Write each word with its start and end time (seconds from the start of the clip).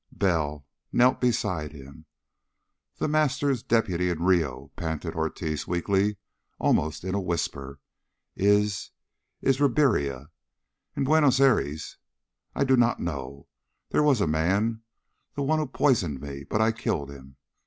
Bell 0.11 0.65
knelt 0.91 1.21
beside 1.21 1.73
him. 1.73 2.07
"The 2.97 3.07
Master's 3.07 3.61
deputy 3.61 4.09
in 4.09 4.23
Rio," 4.23 4.71
panted 4.75 5.13
Ortiz 5.13 5.67
weakly, 5.67 6.17
almost 6.57 7.03
in 7.03 7.13
a 7.13 7.21
whisper, 7.21 7.79
"is 8.35 8.89
is 9.43 9.61
Ribiera. 9.61 10.31
In 10.95 11.03
Buenos 11.03 11.39
Aires 11.39 11.97
I 12.55 12.61
I 12.61 12.63
do 12.63 12.75
not 12.75 12.99
know. 12.99 13.47
There 13.91 14.01
was 14.01 14.21
a 14.21 14.25
man 14.25 14.81
the 15.35 15.43
one 15.43 15.59
who 15.59 15.67
poisoned 15.67 16.19
me 16.19 16.45
but 16.45 16.61
I 16.61 16.71
killed 16.71 17.11
him. 17.11 17.35